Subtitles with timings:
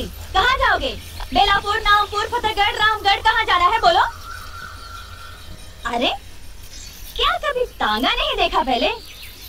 [0.00, 0.94] जी कहाँ जाओगे?
[1.34, 4.00] बेलापुर, नामपुर, फतेहगढ़, रामगढ़ कहाँ जाना है बोलो?
[5.86, 6.12] अरे,
[7.16, 8.86] क्या कभी तांगा नहीं देखा पहले?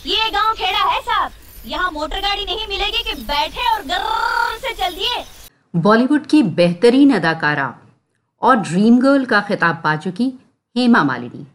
[0.06, 1.32] ये गाँव खेड़ा है साहब।
[1.66, 5.24] यहाँ मोटर गाड़ी नहीं मिलेगी कि बैठे और गर्र से चल दिए।
[5.76, 7.76] बॉलीवुड की बेहतरीन अदाकारा
[8.42, 10.32] और ड्रीम गर्ल का खिताब पा चुकी
[10.78, 11.48] हेमा मालिनी।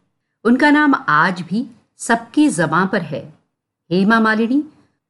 [0.45, 1.67] उनका नाम आज भी
[1.99, 3.35] सबकी जबा पर है।
[3.93, 4.63] हेमा मालिनी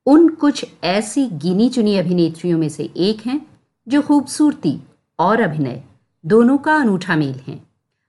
[0.07, 3.56] उन कुछ ऐसी गिनी चुनी अभिनेत्रियों में से एक हैं
[3.89, 4.81] जो खूबसूरती
[5.19, 5.83] और अभिनय
[6.25, 7.61] दोनों का अनूठा मेल है।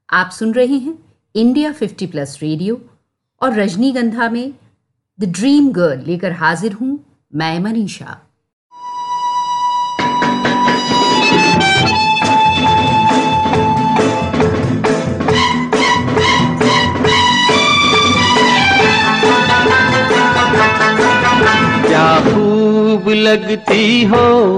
[0.10, 0.94] आप सुन रहे हैं
[1.36, 2.82] इंडिया 50 प्लस रेडियो
[3.42, 4.54] और रजनीगंधा में
[5.20, 7.00] द ड्रीम गर्ल लेकर हाजिर हूँ
[7.36, 8.22] मैं मनीषा।
[21.88, 24.58] क्या खूब लगती हो?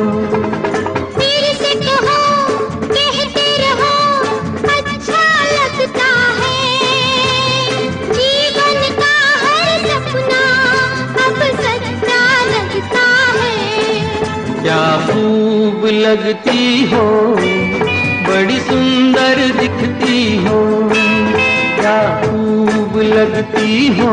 [23.21, 24.11] लगती हो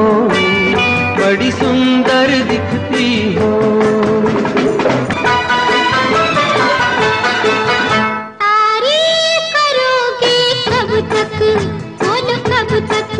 [1.19, 3.51] बड़ी सुंदर दिखती हो।
[8.43, 10.37] तारीफ़ करोगे
[10.67, 11.39] कब तक
[12.03, 13.17] बोलो कब तक।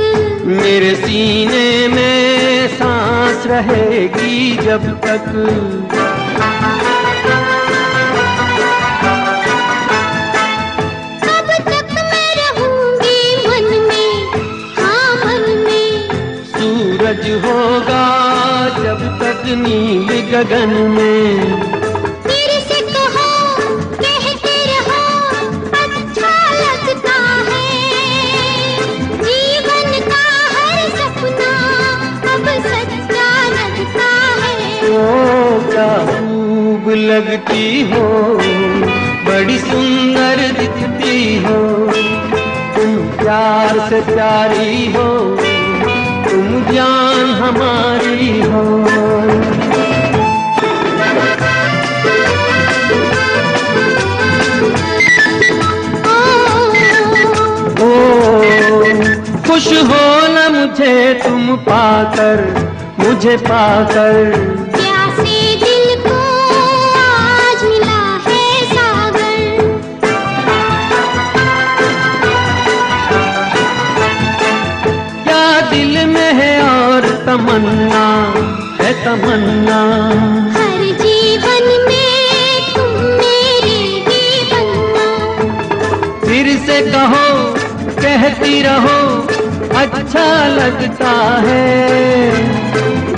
[0.61, 5.33] मेरे सीने में सांस रहेगी जब तक।
[20.95, 21.39] है।
[34.89, 38.05] ओ क्या खूब लगती हो
[39.29, 41.59] बड़ी सुंदर दिखती हो।
[42.77, 45.09] तुम प्यार से प्यारी हो
[46.65, 48.63] जान हमारी हो।
[57.81, 57.91] ओ
[59.47, 62.45] खुश हो न मुझे तुम पाकर
[62.99, 64.58] मुझे पाकर।
[77.49, 78.07] तमन्ना
[78.79, 79.77] है तमन्ना।
[80.55, 83.77] हर जीवन में तुम मेरे
[84.09, 85.07] ही बनना।
[86.25, 87.29] फिर से कहो
[88.03, 88.99] कहती रहो
[89.81, 91.15] अच्छा लगता
[91.47, 91.65] है।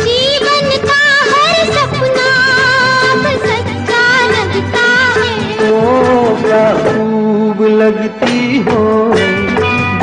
[0.04, 1.02] जीवन का
[1.32, 2.30] हर सपना
[3.46, 4.86] सच्चा लगता
[5.16, 8.86] है। ओ क्या खूब लगती हो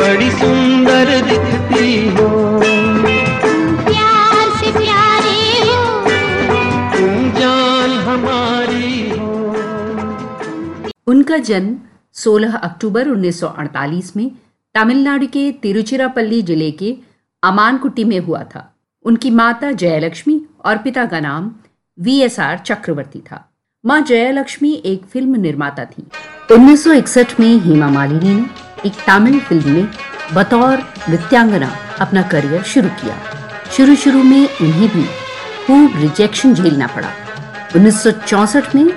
[0.01, 2.46] बड़ी सुंदर दिखती हो।
[11.27, 11.75] उनका जन्म
[12.15, 14.29] 16 अक्टूबर 1948 में
[14.75, 16.91] तमिलनाडु के तिरुचिरापल्ली ज़िले के
[17.43, 18.61] अमानकुट्टी में हुआ था।
[19.05, 21.51] उनकी माता जयलक्ष्मी और पिता का नाम
[21.97, 23.39] वी एस आर चक्रवर्ती था।
[23.83, 26.05] माँ जयलक्ष्मी एक फ़िल्म निर्माता थी।
[26.51, 28.45] 1961 में हेमा मालिनी ने
[28.87, 29.87] एक तमिल फ़िल्म में
[30.33, 30.77] बतौर
[31.09, 31.71] नृत्यांगना
[32.01, 33.19] अपना करियर शुरू किया।
[33.77, 35.05] शुरू शुरू में उन्हें भी
[35.67, 37.11] खूब रिजेक्शन झेलना पड़ा।
[37.75, 38.87] 1964 में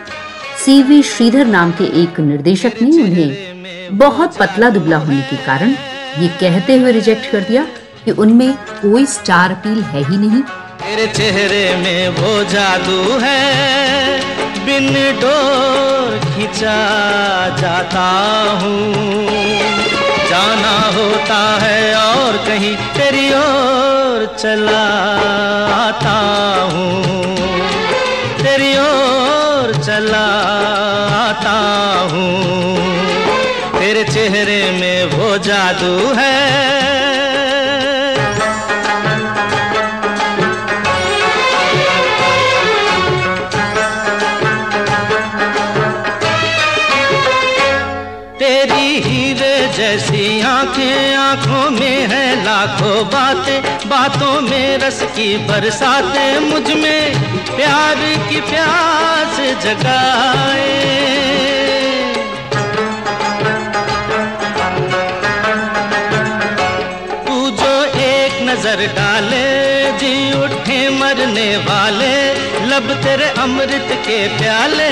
[0.61, 5.71] सी वी श्रीधर नाम के एक निर्देशक ने उन्हें बहुत पतला दुबला होने के कारण
[6.19, 7.63] ये कहते हुए रिजेक्ट कर दिया
[8.05, 8.53] कि उनमें
[8.83, 10.43] कोई स्टार अपील है ही नहीं।
[10.83, 13.41] तेरे चेहरे में वो जादू है,
[14.67, 16.77] बिन डोर खिंचा
[17.59, 18.07] जाता
[18.61, 18.77] हूँ।
[20.31, 24.87] जाना होता है और कहीं तेरी ओर चला
[25.79, 26.19] आता
[26.73, 26.93] हूँ।
[28.39, 29.30] तेरी ओर
[29.73, 30.27] चला
[31.29, 31.57] आता
[32.13, 32.77] हूँ।
[33.81, 36.61] तेरे चेहरे में वो जादू है।
[49.71, 57.03] जैसी आँखें आँखों में है, लाखों बातें बातों में रस की बरसातें मुझमें
[57.49, 57.99] प्यार
[58.29, 60.71] की प्यास जगाए।
[67.27, 69.45] तू जो एक नज़र डाले,
[70.01, 72.17] जी उठे मरने वाले,
[72.73, 74.91] लब तेरे अमृत के प्याले,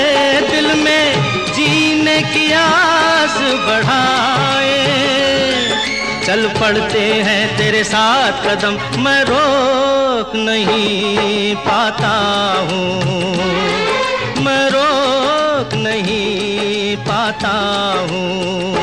[0.51, 1.05] दिल में
[1.53, 4.77] जीने की आस बढ़ाए।
[6.29, 12.11] चल पड़ते हैं तेरे साथ कदम। मैं रोक नहीं पाता
[12.59, 13.01] हूँ।
[14.45, 17.53] मैं रोक नहीं पाता
[18.11, 18.77] हूँ।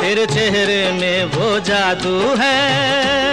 [0.00, 3.31] तेरे चेहरे में वो जादू है।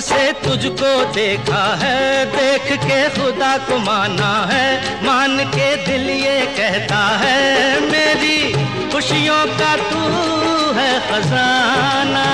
[0.00, 4.66] से तुझको देखा है, देख के खुदा को माना है,
[5.06, 8.52] मान के दिल ये कहता है, मेरी
[8.92, 10.02] खुशियों का तू
[10.74, 12.24] है खजाना।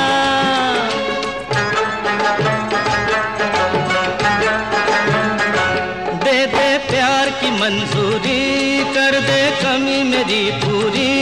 [6.24, 11.12] दे दे प्यार की मंजूरी, कर दे कमी मेरी पूरी,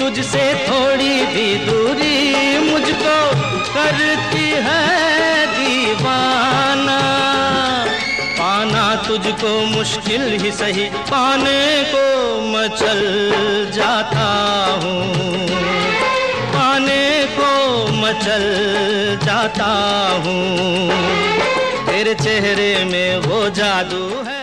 [0.00, 2.16] तुझसे थोड़ी भी दूरी
[9.18, 12.02] तुझको मुश्किल ही सही पाने को
[12.42, 13.00] मैं चल
[13.72, 14.26] जाता
[14.82, 15.00] हूँ।
[16.52, 17.50] पाने को
[17.92, 18.44] मैं चल
[19.24, 19.70] जाता
[20.24, 20.88] हूँ।
[21.86, 24.36] तेरे चेहरे में वो जादू है।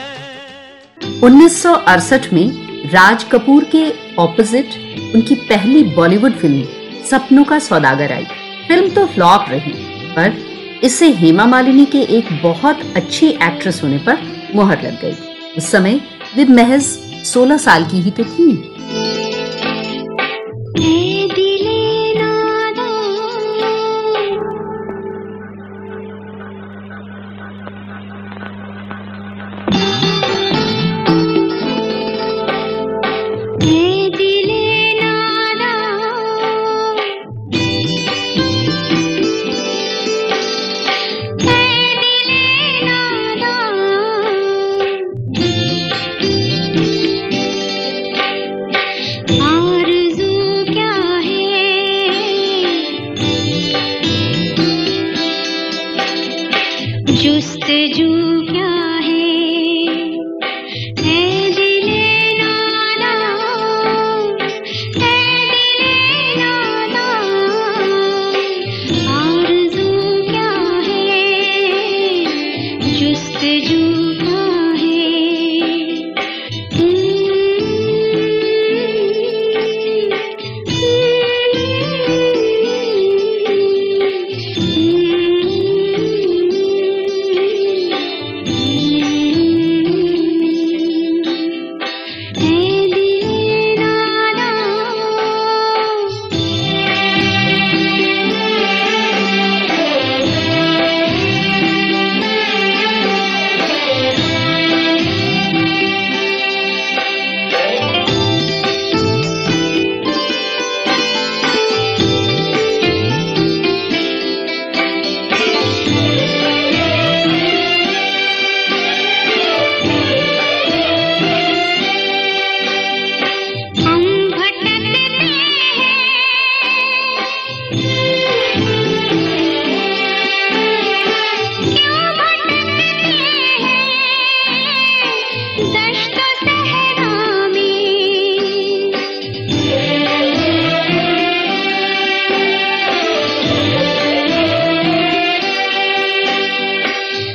[1.21, 2.47] 1968 में
[2.91, 3.85] राज कपूर के
[4.19, 4.75] ऑपोजिट
[5.15, 6.63] उनकी पहली बॉलीवुड फ़िल्म
[7.09, 8.25] सपनों का सौदागर आई।
[8.67, 9.73] फ़िल्म तो फ्लॉप रही,
[10.13, 10.37] पर
[10.83, 14.17] इससे हेमा मालिनी के एक बहुत अच्छी एक्ट्रेस होने पर
[14.55, 15.15] मुहर लग गई।
[15.57, 16.01] उस समय
[16.35, 16.83] वे महज
[17.25, 18.74] 16 साल की ही तो थी।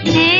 [0.05, 0.40] ले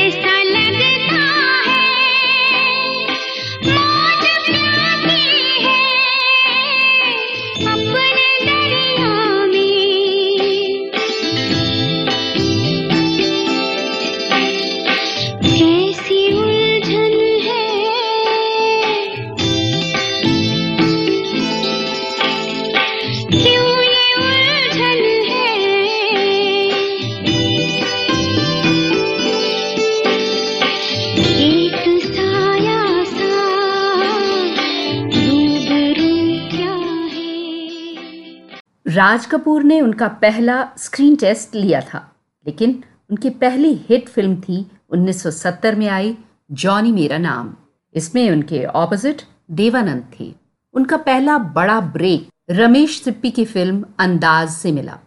[39.01, 41.99] राज कपूर ने उनका पहला स्क्रीन टेस्ट लिया था,
[42.45, 44.57] लेकिन उनकी पहली हिट फ़िल्म थी
[44.93, 46.15] 1970 में आई
[46.51, 47.49] जॉनी मेरा नाम।
[47.95, 50.31] इसमें उनके ऑपोजिट देवानंद थे।
[50.73, 54.99] उनका पहला बड़ा ब्रेक रमेश सिप्पी की फ़िल्म अंदाज से मिला।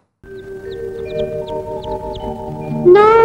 [2.87, 3.24] नाम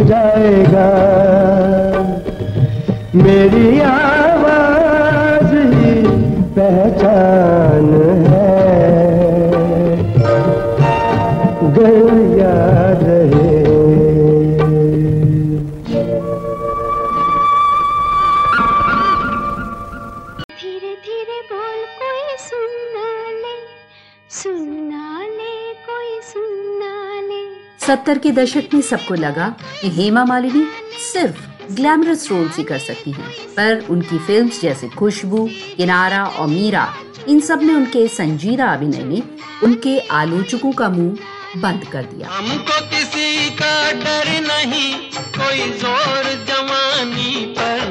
[0.00, 0.86] जाएगा।
[3.14, 4.01] मेरी आवाज़
[27.92, 29.48] सत्तर के दशक में सबको लगा
[29.80, 30.64] कि हेमा मालिनी
[31.00, 35.44] सिर्फ़ ग्लैमरस रोल ही कर सकती हैं, पर उनकी फिल्म्स जैसे खुशबू,
[35.76, 36.86] किनारा और मीरा,
[37.28, 39.22] इन सब में उनके संजीदा अभिनय ने
[39.64, 44.92] उनके आलोचकों का मुँह बंद कर दिया। हमको किसी का डर नहीं,
[45.36, 47.81] कोई ज़ोर जवानी पर।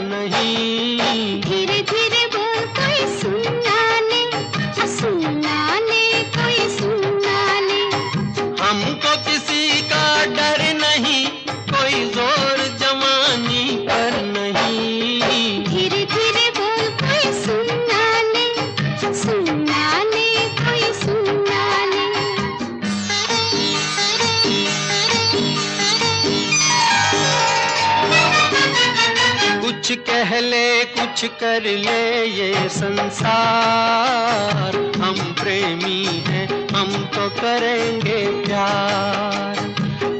[31.43, 39.75] कर ले ये संसार। हम प्रेमी हैं हम तो करेंगे प्यार।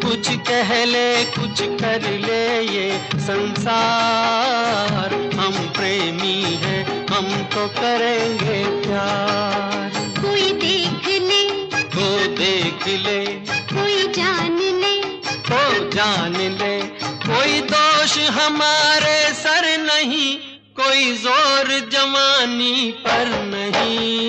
[0.05, 10.21] कुछ कह ले कुछ कर ले ये संसार। हम प्रेमी हैं हम तो करेंगे प्यार।
[10.21, 13.39] कोई देख ले। को देख ले।
[13.75, 23.29] कोई जान ले। को जान ले। कोई दोष हमारे सर नहीं। कोई ज़ोर जवानी पर
[23.45, 24.20] नहीं।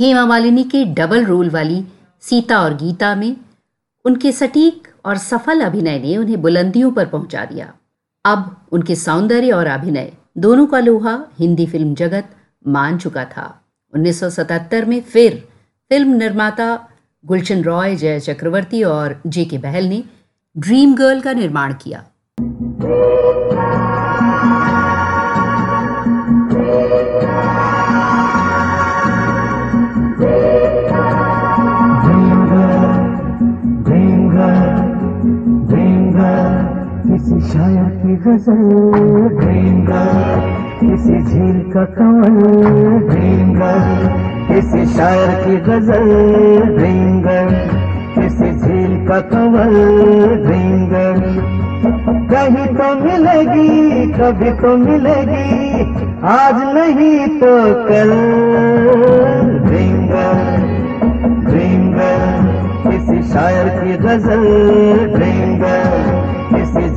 [0.00, 1.84] हेमा मालिनी के डबल रोल वाली
[2.20, 3.36] सीता और गीता में
[4.04, 7.72] उनके सटीक और सफल अभिनय ने उन्हें बुलंदियों पर पहुँचा दिया।
[8.24, 12.28] अब उनके सौंदर्य और अभिनय, दोनों का लोहा हिंदी फ़िल्म जगत
[12.66, 13.46] मान चुका था।
[13.92, 15.48] 1977 में फिर
[15.90, 16.88] फ़िल्म निर्माता
[17.26, 20.02] गुलशन रॉय, जय चक्रवर्ती और जे के बहल ने
[20.58, 22.04] ड्रीम गर्ल का निर्माण किया।
[37.14, 38.62] किसी शायर की गज़ल?
[39.40, 40.38] ड्रीम गर्ल
[40.78, 42.38] किसी झील का कमल
[43.10, 44.08] ड्रीम गर्ल
[44.48, 46.10] किसी शायर की गज़ल?
[46.78, 47.54] ड्रीम गर्ल
[48.16, 49.76] किसी झील का कमल
[50.46, 51.22] ड्रीम गर्ल
[52.32, 55.48] कहीं तो मिलेगी कभी तो मिलेगी
[56.32, 57.54] आज नहीं तो
[57.86, 58.12] कल।
[59.68, 60.58] ड्रीम गर्ल
[61.46, 64.44] ड्रीम गर्ल किसी शायर की गज़ल?
[65.16, 66.13] ड्रीम गर्ल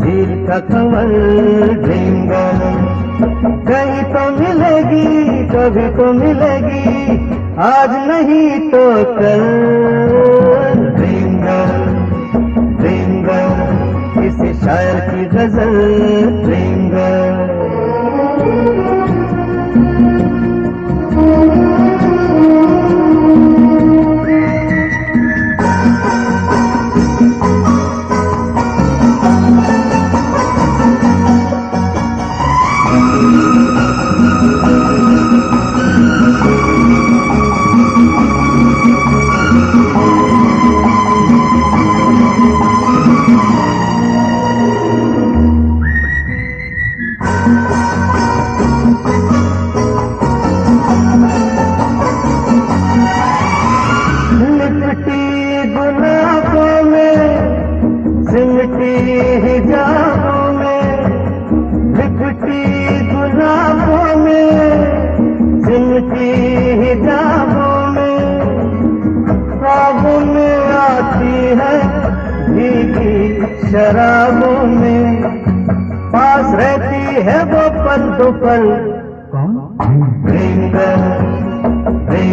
[0.07, 1.09] झील का कमल
[1.79, 2.67] ड्रीम गर्ल
[3.67, 5.09] कहीं तो मिलेगी,
[5.49, 7.17] कभी तो मिलेगी,
[7.61, 8.83] आज नहीं तो
[9.13, 9.43] कल।
[10.95, 11.35] ड्रीम
[13.25, 13.67] गर्ल
[14.15, 15.75] किसी शायर की गज़ल
[16.45, 16.87] ड्रीम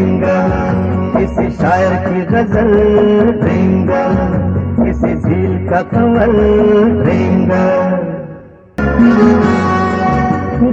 [0.00, 2.72] गर्ल किसी शायर की गज़ल
[3.85, 5.83] गर्ल किसी झील का
[7.02, 8.14] ड्रीम गर्ल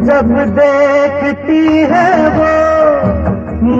[0.05, 2.51] जब देखती है वो,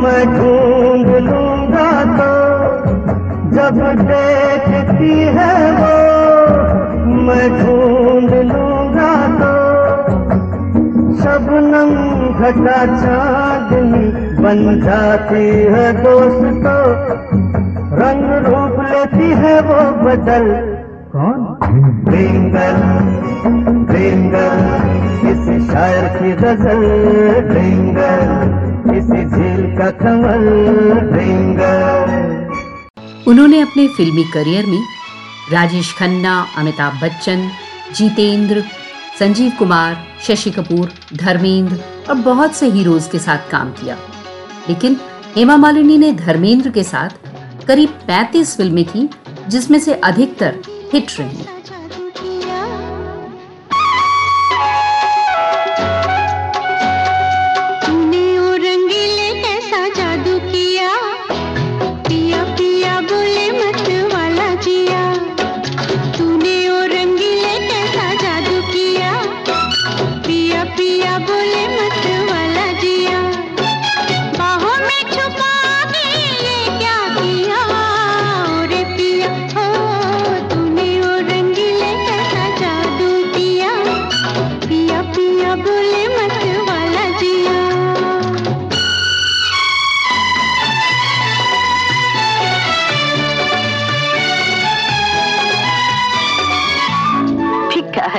[0.01, 2.31] मैं ढूंढ लूँगा तो।
[3.51, 5.93] जब देखती है वो,
[7.25, 9.53] मैं ढूंढ लूँगा तो।
[11.15, 11.93] शबनम
[12.33, 16.63] घटा चांदनी बन जाती है दोस्त।
[17.99, 20.45] रंग रूप लेती है वो बदल।
[21.13, 21.39] कौन?
[22.05, 22.81] ड्रीम गर्ल
[23.87, 24.21] ड्रीम
[25.21, 26.81] किसी शायर की गज़ल।
[27.49, 28.29] ड्रीम गर्ल
[28.85, 30.45] किसी झील का कमल।
[31.11, 32.19] ड्रीम गर्ल
[33.27, 34.81] उन्होंने अपने फिल्मी करियर में
[35.51, 37.47] राजेश खन्ना, अमिताभ बच्चन,
[37.95, 38.63] जितेंद्र,
[39.19, 41.77] संजीव कुमार, शशि कपूर, धर्मेंद्र
[42.09, 43.95] और बहुत से हीरोज के साथ काम किया।
[44.71, 44.95] लेकिन
[45.35, 47.09] हेमा मालिनी ने धर्मेंद्र के साथ
[47.67, 49.09] करीब 35 फ़िल्में की,
[49.47, 50.61] जिसमें से अधिकतर
[50.93, 51.60] हिट रही।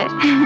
[0.03, 0.42] है।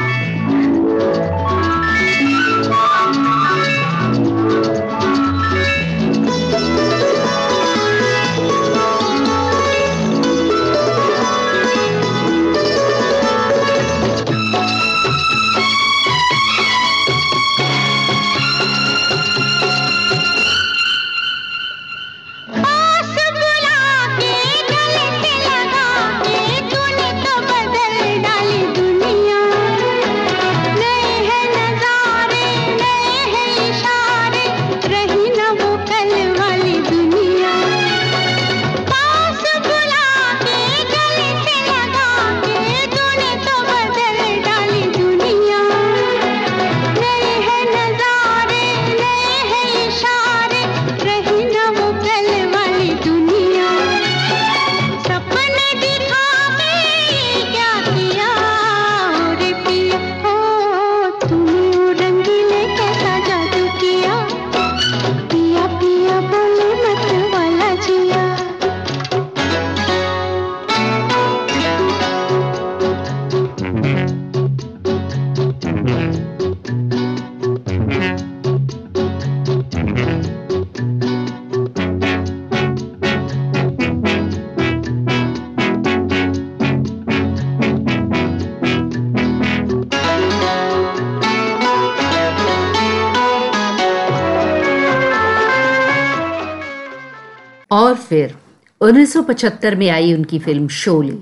[98.87, 101.15] 1975 में आई उनकी film Sholay.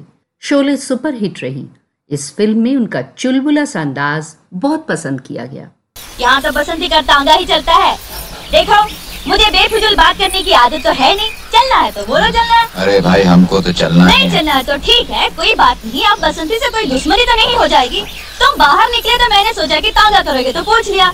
[0.42, 1.64] Sholay super hit रही।
[2.10, 5.68] इस फ़िल्म में उनका चुलबुला सा अंदाज बहुत पसंद किया गया।
[6.20, 7.96] यहाँ तो बसंती का तांगा ही चलता है।
[8.50, 8.82] देखो
[9.28, 12.68] मुझे बेफिजूल बात करने की आदत तो है नहीं। चलना है तो बोलो चलना है।
[12.82, 16.04] अरे भाई हमको तो चलना नहीं है। चलना है तो ठीक है कोई बात नहीं।
[16.04, 18.04] अब बसंती से कोई दुश्मनी तो नहीं हो जाएगी।
[18.40, 21.08] तुम बाहर निकले तो मैंने सोचा कि तांगा करोगे तो पूछ लिया।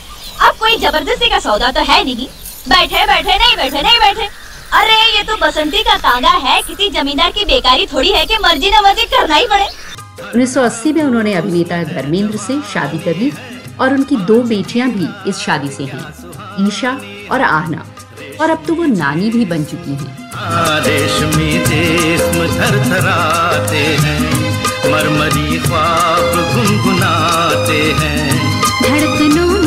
[0.49, 2.29] अब कोई ज़बरदस्ती का सौदा तो है नहीं।
[2.69, 4.29] बैठे बैठे नहीं बैठे नहीं बैठे।
[4.73, 8.71] अरे ये तो बसंती का तांगा है। किसी जमींदार की बेकारी थोड़ी है कि मर्ज़ी
[8.71, 9.67] न मर्ज़ी करना ही पड़े।
[10.35, 13.33] 1980 में उन्होंने अभिनेता धर्मेंद्र से शादी कर ली
[13.81, 16.93] और उनकी दो बेटियाँ भी इस शादी से हैं ईशा
[17.33, 17.85] और आहना।
[18.41, 24.21] और अब तो वो नानी भी बन चुकी हैं। रेशमी जिस्म थरथराते हैं
[24.93, 28.23] मरमरी ख्वाब गुनगुनाते हैं।
[28.83, 29.60] धड़कनों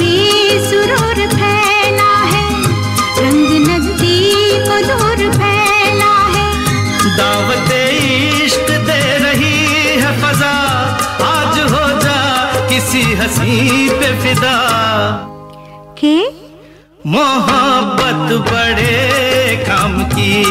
[12.93, 14.57] किसी हसी पे फिदा।
[15.99, 16.29] के?
[17.09, 20.43] मोहब्बत बड़े काम की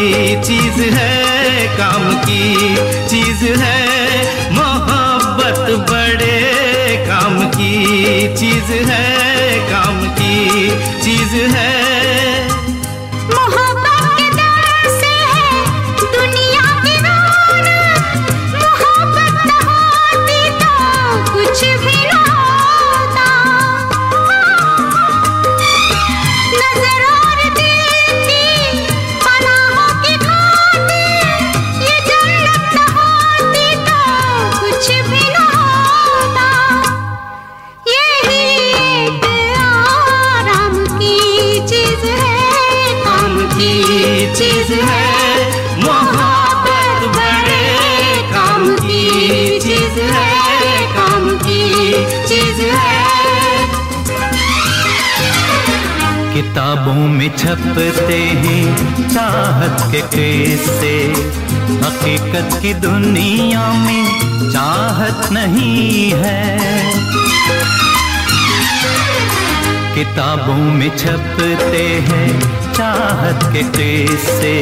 [0.42, 2.76] चीज़ है काम की
[3.09, 3.81] चीज़ है।
[4.55, 6.40] मोहब्बत बड़े
[7.09, 10.68] काम की चीज़ है काम की
[11.05, 11.72] चीज़ है।
[13.24, 14.33] मोहब्बत के
[56.52, 60.96] किताबों में छपते हैं चाहत के किस्से
[61.82, 66.42] हकीकत की दुनिया में चाहत नहीं है।
[69.94, 72.28] किताबों में छपते हैं
[72.72, 74.54] चाहत के किस्से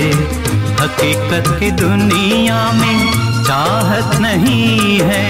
[0.82, 3.00] हकीकत की दुनिया में
[3.48, 5.26] चाहत नहीं है।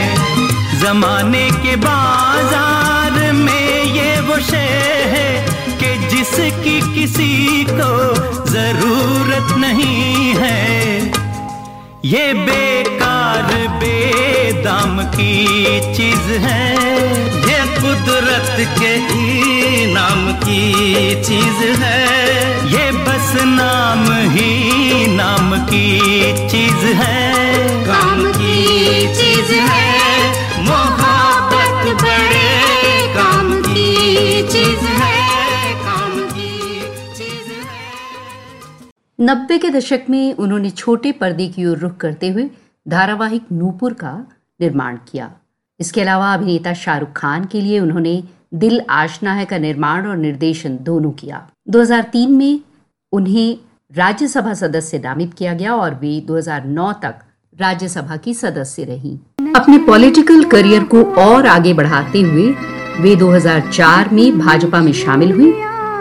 [0.81, 4.68] जमाने के बाज़ार में ये वो शे
[6.37, 8.14] कि जिसकी किसी को
[8.51, 11.01] ज़रूरत नहीं है।
[12.05, 15.47] ये बेकार, बेदाम की
[15.95, 16.77] चीज़ है।
[17.27, 20.73] ये कुदरत के ही नाम की
[21.25, 22.29] चीज़ है।
[22.73, 26.01] ये बस नाम ही नाम की
[26.49, 27.35] चीज़ है।
[27.87, 29.30] काम की चीज़
[39.31, 42.49] नब्बे के दशक में उन्होंने छोटे पर्दे की ओर रुख करते हुए
[42.88, 44.12] धारावाहिक नूपुर का
[44.61, 45.31] निर्माण किया।
[45.81, 48.23] इसके अलावा अभिनेता शाहरुख खान के लिए उन्होंने
[48.55, 52.61] दिल आशना है का निर्माण और निर्देशन दोनों किया। 2003 में
[53.12, 53.57] उन्हें
[53.93, 57.23] राज्यसभा सदस्य नामित किया गया और वे 2009 तक
[57.57, 59.19] राज्यसभा की सदस्य रही।
[59.57, 62.53] अपने पॉलिटिकल करियर को और आगे बढ़ाते हुए
[63.01, 65.53] वे 2004 में भाजपा में शामिल हुई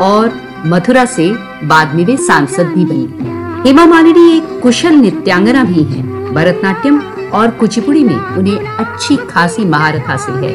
[0.02, 1.30] और मथुरा से
[1.64, 7.00] बाद में वे सांसद भी बनी। हेमा मालिनी एक कुशल नृत्यांगना भी हैं। भरतनाट्यम
[7.34, 10.54] और कुचिपुड़ी में उन्हें अच्छी खासी महारत हासिल है।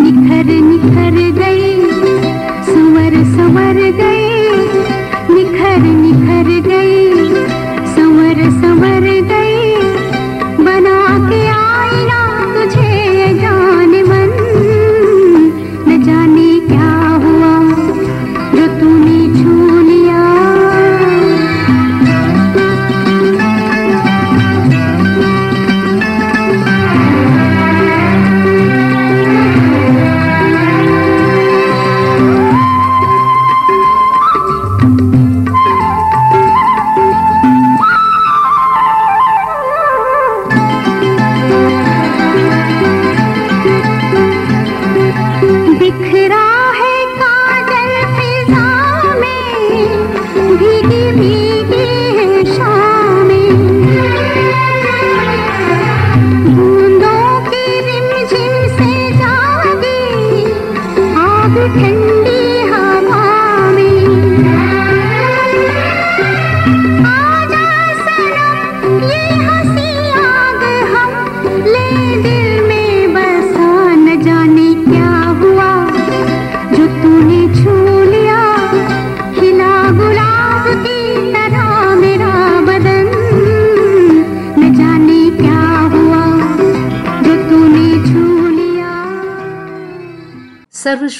[0.00, 1.10] निखर निखर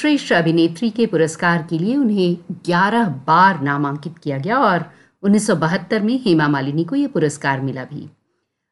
[0.01, 4.85] सर्वश्रेष्ठ अभिनेत्री के पुरस्कार के लिए उन्हें 11 बार नामांकित किया गया और
[5.23, 8.09] 1972 में हेमा मालिनी को यह पुरस्कार मिला भी।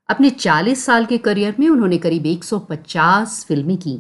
[0.10, 3.98] अपने 40 साल के करियर में उन्होंने करीब 150 फ़िल्में की।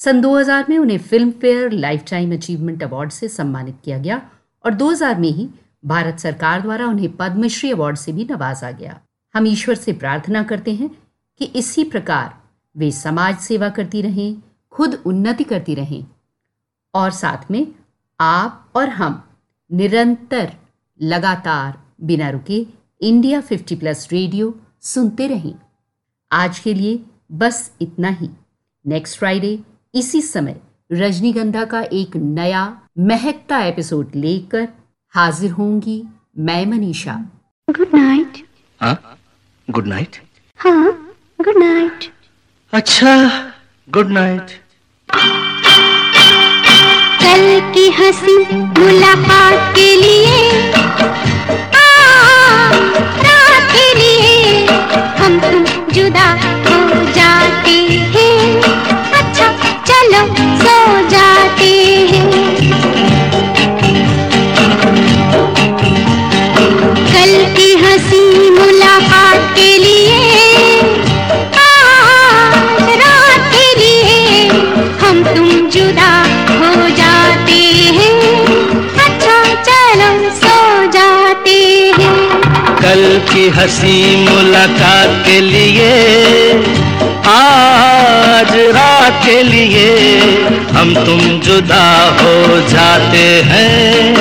[0.00, 4.22] सन 2000 में उन्हें Filmfare lifetime achievement award से सम्मानित किया गया
[4.64, 5.48] और 2000 में ही
[5.84, 9.00] भारत सरकार द्वारा उन्हें पद्मश्री अवार्ड से भी नवाजा गया।
[9.34, 10.90] हम ईश्वर से प्रार्थना करते हैं
[11.38, 12.36] कि इसी प्रकार
[12.76, 14.36] वे समाज सेवा करती रहें,
[14.70, 16.04] खुद उन्नति करती रहें
[16.98, 17.66] और साथ में
[18.20, 19.22] आप और हम
[19.70, 20.52] निरंतर
[21.00, 22.66] लगातार बिना रुके
[23.00, 25.54] इंडिया 50 प्लस रेडियो सुनते रहें।
[26.32, 27.00] आज के लिए
[27.32, 28.28] बस इतना ही।
[28.84, 29.58] नेक्स्ट फ्राइडे
[29.94, 30.60] इसी समय
[30.92, 32.64] रजनीगंधा का एक नया
[32.98, 34.68] महकता एपिसोड लेकर
[35.14, 36.02] हाजिर होंगी
[36.38, 37.14] मैं मनीषा।
[37.68, 38.44] गुड नाइट
[38.80, 39.18] हाँ?
[39.68, 40.16] गुड नाइट
[40.60, 40.92] हाँ
[41.40, 42.12] गुड नाइट
[42.72, 43.14] अच्छा
[43.88, 44.50] गुड नाइट
[47.38, 48.36] कल की हँसी
[48.78, 50.38] मुलाकात के लिए।
[53.72, 54.66] के लिए।
[55.18, 56.26] हम तुम जुदा
[56.66, 56.78] हो
[57.12, 57.76] जाते
[58.14, 58.62] हैं।
[59.20, 59.48] अच्छा
[59.88, 60.22] चलो
[60.62, 60.76] सो
[61.08, 61.97] जाते हैं
[82.88, 85.88] कल की हँसी मुलाकात के लिए,
[87.28, 89.90] आज रात के लिए
[90.72, 91.88] हम तुम जुदा
[92.20, 94.14] हो जाते हैं।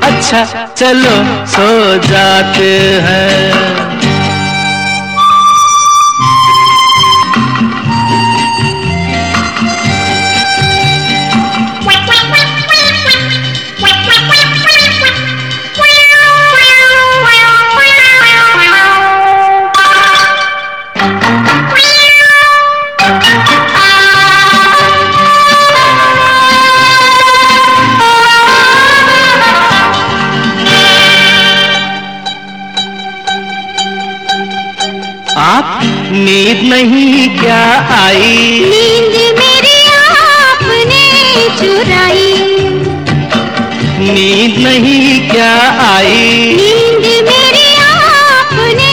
[0.00, 0.44] अच्छा
[0.76, 1.68] चलो सो
[2.08, 2.72] जाते
[3.04, 3.93] हैं।
[36.24, 37.62] नींद नहीं क्या
[37.96, 38.60] आई?
[38.64, 41.02] नींद मेरी आपने
[41.58, 42.36] चुराई।
[43.98, 45.52] नींद नहीं क्या
[45.86, 46.54] आई?
[46.60, 48.92] नींद मेरी आपने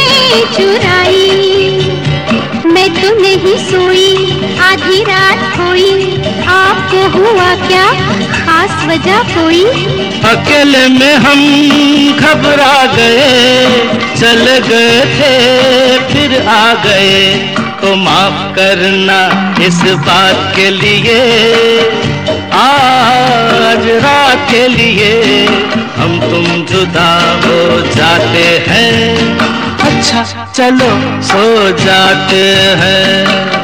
[0.58, 1.28] चुराई।
[2.74, 4.10] मैं तो नहीं सोई
[4.64, 5.90] आधी रात कोई
[6.48, 7.86] आपको हुआ क्या
[8.34, 9.64] खास वजह कोई?
[10.32, 11.40] अकेले में हम
[12.20, 15.34] घबरा गए। चल गए थे
[16.10, 17.32] फिर आ गए।
[17.82, 19.20] तो माफ़ करना
[19.66, 21.18] इस बात के लिए।
[22.54, 25.46] आज रात के लिए
[25.98, 27.10] हम तुम जुदा
[27.46, 29.38] हो जाते हैं।
[29.80, 30.24] अच्छा
[30.56, 32.44] चलो। सो जाते
[32.82, 33.61] हैं।